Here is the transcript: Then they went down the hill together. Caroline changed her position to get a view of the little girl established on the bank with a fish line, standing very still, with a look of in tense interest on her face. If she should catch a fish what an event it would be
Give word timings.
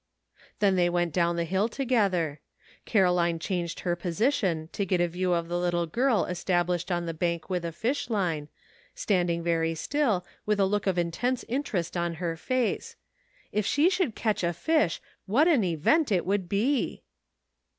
Then 0.57 0.77
they 0.77 0.89
went 0.89 1.13
down 1.13 1.35
the 1.35 1.43
hill 1.43 1.69
together. 1.69 2.39
Caroline 2.85 3.37
changed 3.37 3.81
her 3.81 3.95
position 3.95 4.67
to 4.71 4.83
get 4.83 4.99
a 4.99 5.07
view 5.07 5.33
of 5.33 5.47
the 5.47 5.59
little 5.59 5.85
girl 5.85 6.25
established 6.25 6.91
on 6.91 7.05
the 7.05 7.13
bank 7.13 7.51
with 7.51 7.63
a 7.63 7.71
fish 7.71 8.09
line, 8.09 8.49
standing 8.95 9.43
very 9.43 9.75
still, 9.75 10.25
with 10.43 10.59
a 10.59 10.65
look 10.65 10.87
of 10.87 10.97
in 10.97 11.11
tense 11.11 11.45
interest 11.47 11.95
on 11.95 12.15
her 12.15 12.35
face. 12.35 12.95
If 13.51 13.67
she 13.67 13.91
should 13.91 14.15
catch 14.15 14.43
a 14.43 14.53
fish 14.53 14.99
what 15.27 15.47
an 15.47 15.63
event 15.63 16.11
it 16.11 16.25
would 16.25 16.49
be 16.49 17.03